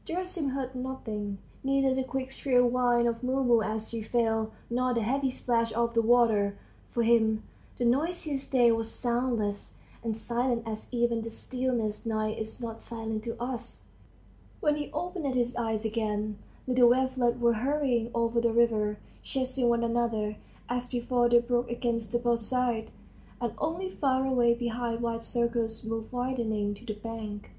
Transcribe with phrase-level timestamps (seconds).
[0.06, 5.02] Gerasim heard nothing, neither the quick shrill whine of Mumu as she fell, nor the
[5.02, 6.56] heavy splash of the water;
[6.90, 7.42] for him
[7.76, 13.22] the noisiest day was soundless and silent as even the stillest night is not silent
[13.24, 13.82] to us.
[14.60, 19.84] When he opened his eyes again, little wavelets were hurrying over the river, chasing one
[19.84, 20.38] another;
[20.70, 22.90] as before they broke against the boat's side,
[23.42, 27.50] and only far away behind wide circles moved widening to the bank.